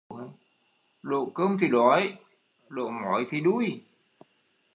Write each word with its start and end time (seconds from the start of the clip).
Đồ 1.01 1.31
cơm 1.35 1.57
thì 1.61 1.67
đói, 1.67 2.15
đổ 2.67 2.89
mói 2.89 3.25
thì 3.29 3.39
đui 3.41 3.81